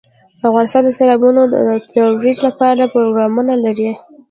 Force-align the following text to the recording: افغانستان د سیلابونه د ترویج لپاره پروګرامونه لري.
افغانستان 0.47 0.81
د 0.85 0.89
سیلابونه 0.97 1.41
د 1.53 1.55
ترویج 1.89 2.37
لپاره 2.47 2.91
پروګرامونه 2.93 3.53
لري. 3.65 3.91